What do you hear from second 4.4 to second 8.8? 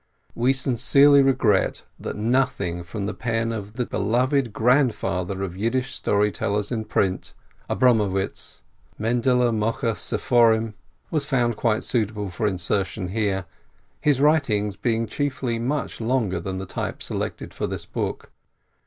"Grandfather" of Yiddish story tellers in print, Abramowitsch